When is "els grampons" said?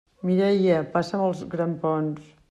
1.27-2.33